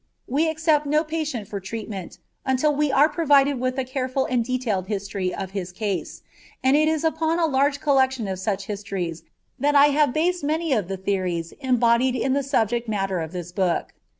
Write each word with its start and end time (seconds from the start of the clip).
We 0.27 0.49
accept 0.49 0.87
no 0.87 1.03
patient 1.03 1.47
for 1.47 1.59
treatment 1.59 2.17
until 2.43 2.73
we 2.75 2.91
are 2.91 3.07
provided 3.07 3.59
with 3.59 3.77
a 3.77 3.83
careful 3.85 4.25
and 4.25 4.43
detailed 4.43 4.87
history 4.87 5.31
of 5.31 5.51
his 5.51 5.71
case, 5.71 6.23
and 6.63 6.75
it 6.75 6.87
is 6.87 7.03
upon 7.03 7.37
a 7.37 7.45
large 7.45 7.79
collection 7.79 8.27
of 8.27 8.39
such 8.39 8.65
histories 8.65 9.21
that 9.59 9.75
I 9.75 9.89
have 9.93 10.11
based 10.11 10.43
many 10.43 10.73
of 10.73 10.87
the 10.87 10.97
theories 10.97 11.51
embodied 11.59 12.15
in 12.15 12.33
the 12.33 12.41
subject 12.41 12.89
matter 12.89 13.19
of 13.19 13.31
this 13.31 13.51
book. 13.51 13.93